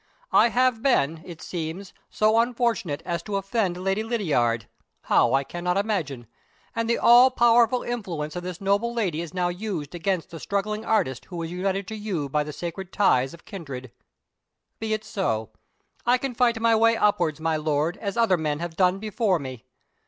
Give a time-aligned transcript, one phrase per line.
[0.31, 4.67] I have been, it seems, so unfortunate as to offend Lady Lydiard
[5.03, 6.25] (how, I cannot imagine);
[6.75, 10.83] and the all powerful influence of this noble lady is now used against the struggling
[10.83, 13.91] artist who is united to you by the sacred ties of kindred.
[14.79, 15.51] Be it so.
[16.03, 19.65] I can fight my way upwards, my Lord, as other men have done before me.